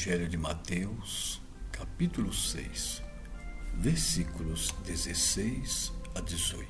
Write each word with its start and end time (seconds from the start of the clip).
Evangelho 0.00 0.28
de 0.28 0.38
Mateus, 0.38 1.42
capítulo 1.70 2.32
6, 2.32 3.02
versículos 3.74 4.74
16 4.86 5.92
a 6.14 6.22
18. 6.22 6.66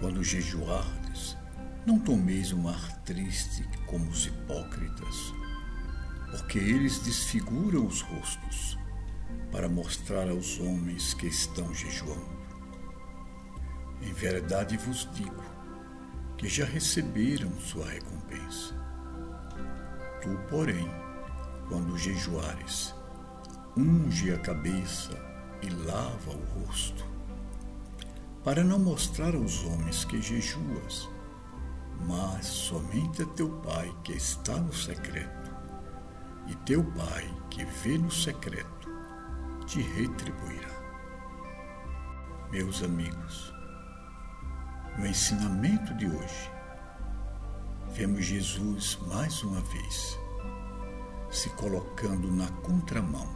Quando 0.00 0.24
jejuardes, 0.24 1.36
não 1.86 2.00
tomeis 2.00 2.52
um 2.52 2.66
ar 2.68 3.04
triste 3.04 3.62
como 3.86 4.10
os 4.10 4.26
hipócritas, 4.26 5.32
porque 6.32 6.58
eles 6.58 6.98
desfiguram 6.98 7.86
os 7.86 8.00
rostos 8.00 8.76
para 9.52 9.68
mostrar 9.68 10.28
aos 10.28 10.58
homens 10.58 11.14
que 11.14 11.28
estão 11.28 11.72
jejuando. 11.72 12.36
Em 14.02 14.12
verdade 14.12 14.76
vos 14.76 15.08
digo 15.14 15.44
que 16.36 16.48
já 16.48 16.64
receberam 16.64 17.52
sua 17.60 17.88
recompensa. 17.88 18.74
Tu, 20.20 20.36
porém, 20.50 21.07
quando 21.68 21.98
jejuares, 21.98 22.94
unge 23.76 24.32
a 24.32 24.38
cabeça 24.38 25.12
e 25.62 25.68
lava 25.68 26.30
o 26.30 26.60
rosto, 26.60 27.04
para 28.42 28.64
não 28.64 28.78
mostrar 28.78 29.34
aos 29.34 29.64
homens 29.64 30.04
que 30.04 30.20
jejuas, 30.20 31.08
mas 32.06 32.46
somente 32.46 33.22
a 33.22 33.26
teu 33.26 33.50
Pai 33.60 33.94
que 34.02 34.12
está 34.12 34.56
no 34.56 34.72
secreto, 34.72 35.52
e 36.46 36.54
teu 36.56 36.82
Pai 36.82 37.28
que 37.50 37.64
vê 37.64 37.98
no 37.98 38.10
secreto 38.10 38.88
te 39.66 39.82
retribuirá. 39.82 40.78
Meus 42.50 42.82
amigos, 42.82 43.52
no 44.96 45.06
ensinamento 45.06 45.94
de 45.94 46.06
hoje, 46.06 46.50
vemos 47.92 48.24
Jesus 48.24 48.98
mais 49.06 49.42
uma 49.42 49.60
vez 49.60 50.18
se 51.30 51.50
colocando 51.50 52.30
na 52.30 52.48
contramão 52.48 53.28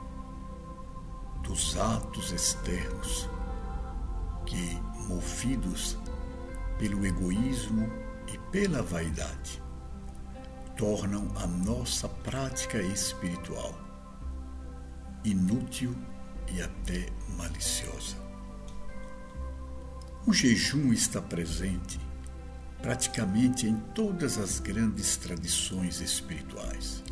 dos 1.42 1.76
atos 1.76 2.32
externos 2.32 3.28
que, 4.46 4.80
movidos 5.08 5.98
pelo 6.78 7.04
egoísmo 7.06 7.90
e 8.32 8.38
pela 8.50 8.82
vaidade, 8.82 9.62
tornam 10.76 11.28
a 11.36 11.46
nossa 11.46 12.08
prática 12.08 12.78
espiritual 12.78 13.74
inútil 15.24 15.94
e 16.52 16.60
até 16.60 17.08
maliciosa. 17.36 18.16
O 20.26 20.32
jejum 20.32 20.92
está 20.92 21.20
presente 21.20 22.00
praticamente 22.80 23.66
em 23.66 23.76
todas 23.94 24.38
as 24.38 24.58
grandes 24.58 25.16
tradições 25.16 26.00
espirituais. 26.00 27.02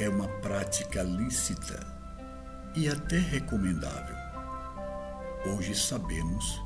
É 0.00 0.08
uma 0.08 0.28
prática 0.28 1.02
lícita 1.02 1.84
e 2.76 2.88
até 2.88 3.18
recomendável. 3.18 4.14
Hoje 5.44 5.74
sabemos 5.74 6.62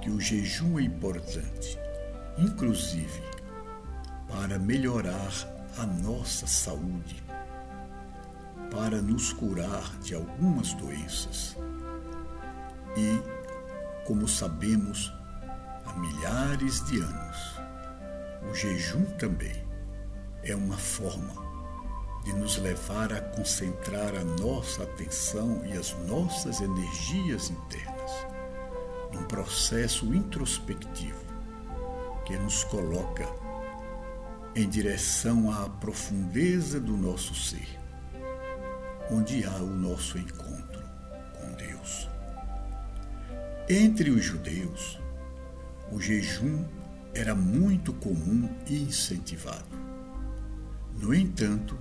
que 0.00 0.08
o 0.08 0.18
jejum 0.18 0.78
é 0.78 0.82
importante, 0.82 1.78
inclusive 2.38 3.22
para 4.28 4.58
melhorar 4.58 5.30
a 5.76 5.84
nossa 5.84 6.46
saúde, 6.46 7.22
para 8.70 9.02
nos 9.02 9.30
curar 9.34 9.98
de 9.98 10.14
algumas 10.14 10.72
doenças. 10.72 11.58
E, 12.96 13.20
como 14.06 14.26
sabemos, 14.26 15.12
milhares 15.98 16.82
de 16.86 16.98
anos. 16.98 17.60
O 18.50 18.54
jejum 18.54 19.04
também 19.18 19.64
é 20.42 20.56
uma 20.56 20.78
forma 20.78 21.43
de 22.24 22.32
nos 22.32 22.56
levar 22.56 23.12
a 23.12 23.20
concentrar 23.20 24.14
a 24.16 24.24
nossa 24.24 24.82
atenção 24.82 25.62
e 25.66 25.76
as 25.76 25.94
nossas 26.08 26.60
energias 26.60 27.50
internas 27.50 27.94
num 29.12 29.24
processo 29.24 30.12
introspectivo 30.12 31.22
que 32.24 32.36
nos 32.38 32.64
coloca 32.64 33.28
em 34.56 34.68
direção 34.68 35.52
à 35.52 35.68
profundeza 35.68 36.80
do 36.80 36.96
nosso 36.96 37.34
ser, 37.34 37.78
onde 39.10 39.44
há 39.44 39.56
o 39.56 39.66
nosso 39.66 40.18
encontro 40.18 40.82
com 41.38 41.52
Deus. 41.52 42.08
Entre 43.68 44.10
os 44.10 44.24
judeus, 44.24 44.98
o 45.92 46.00
jejum 46.00 46.64
era 47.12 47.34
muito 47.34 47.92
comum 47.92 48.48
e 48.66 48.82
incentivado. 48.82 49.84
No 51.00 51.14
entanto, 51.14 51.76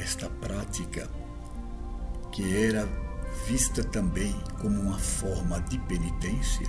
esta 0.00 0.28
prática, 0.28 1.08
que 2.32 2.64
era 2.64 2.88
vista 3.46 3.84
também 3.84 4.34
como 4.60 4.80
uma 4.80 4.98
forma 4.98 5.60
de 5.60 5.78
penitência, 5.80 6.66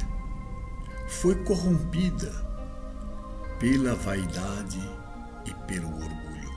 foi 1.08 1.36
corrompida 1.44 2.32
pela 3.60 3.96
vaidade 3.96 4.80
e 5.46 5.54
pelo 5.66 5.88
orgulho. 5.88 6.52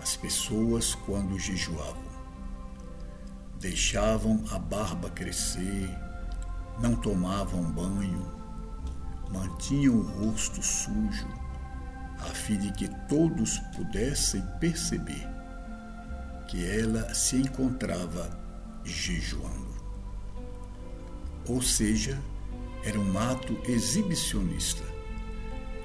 As 0.00 0.16
pessoas, 0.16 0.94
quando 0.94 1.38
jejuavam, 1.38 2.08
deixavam 3.60 4.42
a 4.50 4.58
barba 4.58 5.10
crescer, 5.10 5.88
não 6.80 6.96
tomavam 6.96 7.62
banho, 7.64 8.26
mantinha 9.30 9.92
o 9.92 10.02
rosto 10.02 10.62
sujo, 10.62 11.28
a 12.20 12.34
fim 12.34 12.58
de 12.58 12.72
que 12.72 12.88
todos 13.08 13.58
pudessem 13.76 14.42
perceber 14.60 15.26
que 16.46 16.64
ela 16.64 17.12
se 17.14 17.36
encontrava 17.36 18.28
jejuando. 18.84 19.76
Ou 21.46 21.62
seja, 21.62 22.18
era 22.84 22.98
um 22.98 23.18
ato 23.18 23.58
exibicionista, 23.70 24.82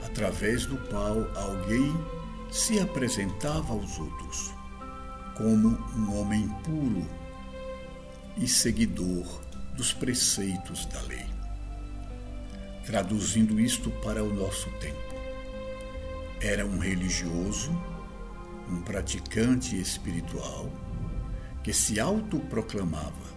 através 0.05 0.65
do 0.65 0.77
qual 0.89 1.29
alguém 1.35 1.93
se 2.51 2.79
apresentava 2.79 3.73
aos 3.73 3.99
outros 3.99 4.53
como 5.35 5.69
um 5.95 6.19
homem 6.19 6.47
puro 6.63 7.07
e 8.37 8.47
seguidor 8.47 9.25
dos 9.75 9.91
preceitos 9.91 10.85
da 10.85 11.01
lei 11.01 11.33
traduzindo 12.85 13.59
isto 13.59 13.89
para 13.89 14.23
o 14.23 14.33
nosso 14.33 14.69
tempo. 14.79 15.12
Era 16.41 16.65
um 16.65 16.77
religioso, 16.77 17.71
um 18.69 18.81
praticante 18.81 19.79
espiritual 19.79 20.69
que 21.63 21.73
se 21.73 21.99
autoproclamava 21.99 23.33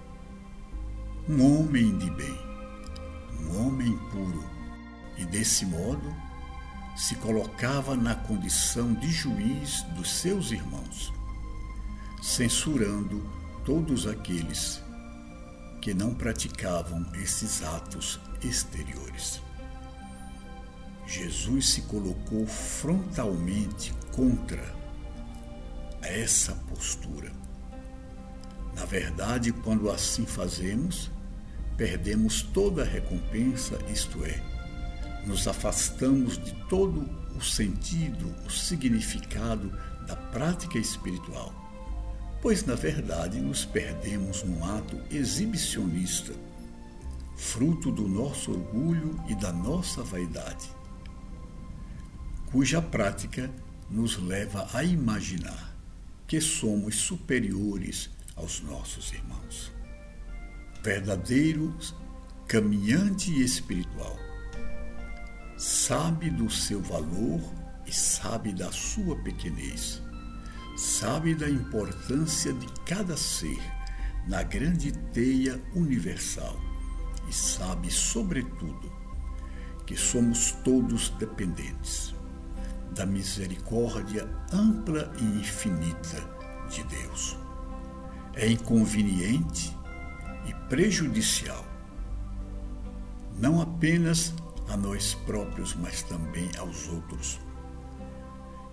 um 1.28 1.60
homem 1.60 1.98
de 1.98 2.08
bem, 2.10 2.38
um 3.40 3.66
homem 3.66 3.96
puro, 4.10 4.48
e 5.16 5.24
desse 5.24 5.66
modo 5.66 6.14
se 6.96 7.16
colocava 7.16 7.96
na 7.96 8.14
condição 8.14 8.94
de 8.94 9.10
juiz 9.10 9.82
dos 9.96 10.20
seus 10.20 10.52
irmãos, 10.52 11.12
censurando 12.22 13.28
todos 13.64 14.06
aqueles 14.06 14.80
que 15.82 15.92
não 15.92 16.14
praticavam 16.14 17.04
esses 17.14 17.62
atos 17.62 18.20
exteriores. 18.40 19.42
Jesus 21.06 21.68
se 21.70 21.82
colocou 21.82 22.46
frontalmente 22.46 23.94
contra 24.12 24.74
essa 26.02 26.52
postura. 26.68 27.32
Na 28.74 28.84
verdade, 28.84 29.52
quando 29.52 29.90
assim 29.90 30.26
fazemos, 30.26 31.10
perdemos 31.76 32.42
toda 32.42 32.82
a 32.82 32.86
recompensa, 32.86 33.78
isto 33.88 34.24
é, 34.24 34.42
nos 35.26 35.48
afastamos 35.48 36.36
de 36.38 36.52
todo 36.68 37.08
o 37.36 37.42
sentido, 37.42 38.34
o 38.46 38.50
significado 38.50 39.70
da 40.06 40.16
prática 40.16 40.78
espiritual 40.78 41.66
pois 42.46 42.64
na 42.64 42.76
verdade 42.76 43.40
nos 43.40 43.64
perdemos 43.64 44.44
num 44.44 44.64
ato 44.64 44.96
exibicionista, 45.10 46.32
fruto 47.36 47.90
do 47.90 48.06
nosso 48.06 48.52
orgulho 48.52 49.20
e 49.28 49.34
da 49.34 49.52
nossa 49.52 50.04
vaidade, 50.04 50.70
cuja 52.50 52.80
prática 52.80 53.50
nos 53.90 54.18
leva 54.18 54.68
a 54.72 54.82
imaginar 54.82 55.76
que 56.26 56.40
somos 56.40 56.96
superiores 56.96 58.10
aos 58.34 58.60
nossos 58.60 59.12
irmãos. 59.12 59.72
Verdadeiro 60.82 61.76
caminhante 62.46 63.30
espiritual 63.42 64.16
sabe 65.56 66.30
do 66.30 66.50
seu 66.50 66.80
valor 66.80 67.40
e 67.86 67.92
sabe 67.92 68.52
da 68.52 68.70
sua 68.70 69.16
pequenez 69.16 70.02
sabe 70.76 71.34
da 71.34 71.48
importância 71.48 72.52
de 72.52 72.66
cada 72.84 73.16
ser 73.16 73.58
na 74.28 74.42
grande 74.42 74.92
teia 75.12 75.60
universal 75.74 76.60
e 77.28 77.32
sabe, 77.32 77.90
sobretudo, 77.90 78.92
que 79.86 79.96
somos 79.96 80.52
todos 80.64 81.08
dependentes 81.10 82.15
da 82.96 83.04
misericórdia 83.04 84.26
ampla 84.52 85.12
e 85.20 85.24
infinita 85.24 86.18
de 86.70 86.82
Deus. 86.84 87.36
É 88.34 88.50
inconveniente 88.50 89.76
e 90.46 90.54
prejudicial, 90.68 91.64
não 93.38 93.60
apenas 93.60 94.34
a 94.68 94.76
nós 94.76 95.14
próprios, 95.26 95.74
mas 95.74 96.02
também 96.02 96.50
aos 96.58 96.88
outros. 96.88 97.38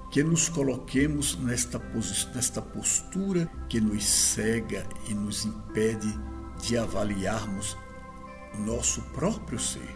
Que 0.10 0.24
nos 0.24 0.48
coloquemos 0.48 1.38
nesta, 1.38 1.80
nesta 2.34 2.62
postura 2.62 3.50
que 3.68 3.82
nos 3.82 4.06
cega 4.06 4.88
e 5.10 5.14
nos 5.14 5.44
impede 5.44 6.14
de 6.62 6.78
avaliarmos 6.78 7.76
nosso 8.60 9.02
próprio 9.14 9.60
ser, 9.60 9.94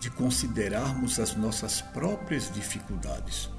de 0.00 0.10
considerarmos 0.10 1.20
as 1.20 1.36
nossas 1.36 1.82
próprias 1.82 2.50
dificuldades 2.50 3.50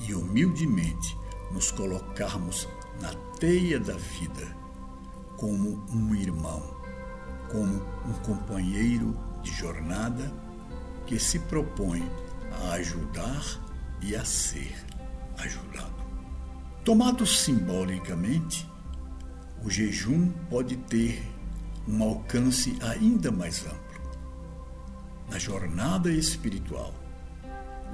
e 0.00 0.12
humildemente 0.12 1.16
nos 1.52 1.70
colocarmos 1.70 2.68
na 3.00 3.14
teia 3.38 3.78
da 3.78 3.94
vida 3.94 4.46
como 5.36 5.80
um 5.92 6.14
irmão, 6.14 6.76
como 7.50 7.76
um 8.04 8.12
companheiro 8.24 9.16
de 9.42 9.52
jornada 9.52 10.30
que 11.06 11.18
se 11.20 11.38
propõe 11.38 12.02
a 12.50 12.72
ajudar 12.72 13.42
e 14.02 14.16
a 14.16 14.24
ser 14.24 14.74
ajudado. 15.38 15.94
Tomado 16.84 17.24
simbolicamente, 17.24 18.68
o 19.62 19.70
jejum 19.70 20.30
pode 20.50 20.76
ter 20.76 21.22
um 21.86 22.02
alcance 22.02 22.76
ainda 22.82 23.30
mais 23.30 23.64
amplo. 23.64 23.87
Na 25.30 25.38
jornada 25.38 26.10
espiritual, 26.10 26.94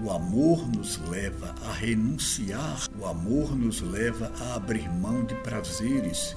o 0.01 0.11
amor 0.11 0.69
nos 0.69 0.99
leva 0.99 1.53
a 1.67 1.73
renunciar, 1.73 2.87
o 2.97 3.07
amor 3.07 3.57
nos 3.57 3.81
leva 3.81 4.33
a 4.41 4.55
abrir 4.55 4.89
mão 4.89 5.25
de 5.25 5.35
prazeres 5.37 6.37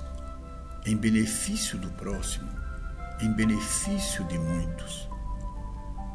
em 0.85 0.97
benefício 0.97 1.77
do 1.77 1.89
próximo, 1.91 2.49
em 3.21 3.31
benefício 3.31 4.23
de 4.25 4.39
muitos. 4.39 5.07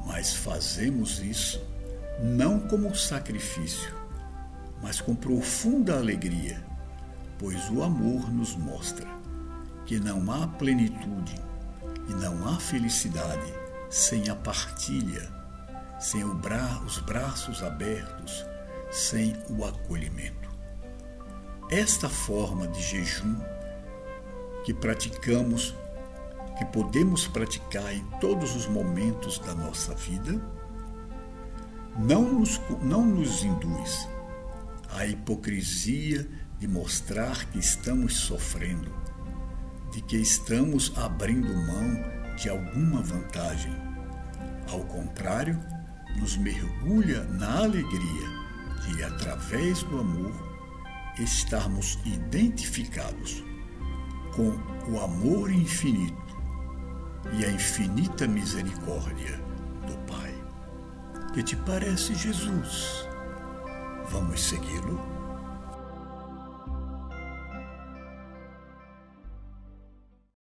Mas 0.04 0.34
fazemos 0.34 1.20
isso 1.20 1.60
não 2.20 2.58
como 2.58 2.94
sacrifício, 2.94 3.94
mas 4.82 5.00
com 5.00 5.14
profunda 5.14 5.96
alegria, 5.96 6.60
pois 7.38 7.70
o 7.70 7.84
amor 7.84 8.32
nos 8.32 8.56
mostra 8.56 9.06
que 9.86 10.00
não 10.00 10.30
há 10.30 10.48
plenitude 10.48 11.36
e 12.08 12.14
não 12.14 12.48
há 12.48 12.58
felicidade 12.58 13.61
sem 13.92 14.30
a 14.30 14.34
partilha, 14.34 15.30
sem 16.00 16.26
bra 16.26 16.80
os 16.86 16.98
braços 17.00 17.62
abertos, 17.62 18.46
sem 18.90 19.36
o 19.50 19.66
acolhimento. 19.66 20.48
Esta 21.70 22.08
forma 22.08 22.66
de 22.68 22.80
jejum 22.80 23.36
que 24.64 24.72
praticamos, 24.72 25.74
que 26.56 26.64
podemos 26.64 27.26
praticar 27.28 27.92
em 27.92 28.02
todos 28.18 28.56
os 28.56 28.66
momentos 28.66 29.38
da 29.40 29.54
nossa 29.54 29.94
vida, 29.94 30.40
não 31.98 32.22
nos, 32.22 32.58
não 32.80 33.04
nos 33.04 33.44
induz 33.44 34.08
à 34.88 35.04
hipocrisia 35.04 36.26
de 36.58 36.66
mostrar 36.66 37.44
que 37.50 37.58
estamos 37.58 38.16
sofrendo, 38.16 38.90
de 39.92 40.00
que 40.00 40.16
estamos 40.16 40.96
abrindo 40.96 41.54
mão 41.54 42.21
de 42.42 42.50
alguma 42.50 43.00
vantagem. 43.00 43.72
Ao 44.68 44.80
contrário, 44.80 45.56
nos 46.18 46.36
mergulha 46.36 47.22
na 47.24 47.58
alegria 47.58 48.28
de, 48.82 49.04
através 49.04 49.84
do 49.84 50.00
amor, 50.00 50.32
estarmos 51.20 52.00
identificados 52.04 53.44
com 54.34 54.58
o 54.90 54.98
amor 54.98 55.52
infinito 55.52 56.36
e 57.38 57.44
a 57.44 57.50
infinita 57.50 58.26
misericórdia 58.26 59.40
do 59.86 59.96
Pai. 60.12 60.34
Que 61.32 61.44
te 61.44 61.54
parece 61.54 62.12
Jesus? 62.16 63.06
Vamos 64.10 64.42
segui-lo? 64.42 65.21